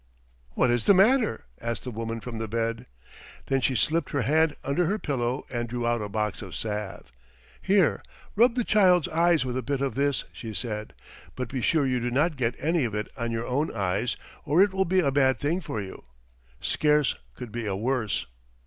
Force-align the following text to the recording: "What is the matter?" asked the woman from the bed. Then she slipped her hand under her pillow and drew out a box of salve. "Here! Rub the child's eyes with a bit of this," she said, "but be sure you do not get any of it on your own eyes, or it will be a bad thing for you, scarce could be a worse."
"What 0.55 0.71
is 0.71 0.85
the 0.85 0.95
matter?" 0.95 1.45
asked 1.61 1.83
the 1.83 1.91
woman 1.91 2.21
from 2.21 2.39
the 2.39 2.47
bed. 2.47 2.87
Then 3.45 3.61
she 3.61 3.75
slipped 3.75 4.09
her 4.13 4.23
hand 4.23 4.55
under 4.63 4.87
her 4.87 4.97
pillow 4.97 5.45
and 5.51 5.69
drew 5.69 5.85
out 5.85 6.01
a 6.01 6.09
box 6.09 6.41
of 6.41 6.55
salve. 6.55 7.11
"Here! 7.61 8.01
Rub 8.35 8.55
the 8.55 8.63
child's 8.63 9.07
eyes 9.09 9.45
with 9.45 9.55
a 9.55 9.61
bit 9.61 9.79
of 9.79 9.93
this," 9.93 10.23
she 10.33 10.55
said, 10.55 10.95
"but 11.35 11.49
be 11.49 11.61
sure 11.61 11.85
you 11.85 11.99
do 11.99 12.09
not 12.09 12.35
get 12.35 12.55
any 12.57 12.83
of 12.83 12.95
it 12.95 13.09
on 13.15 13.29
your 13.31 13.45
own 13.45 13.71
eyes, 13.75 14.17
or 14.43 14.63
it 14.63 14.73
will 14.73 14.85
be 14.85 15.01
a 15.01 15.11
bad 15.11 15.37
thing 15.37 15.61
for 15.61 15.79
you, 15.79 16.01
scarce 16.59 17.13
could 17.35 17.51
be 17.51 17.67
a 17.67 17.75
worse." 17.75 18.25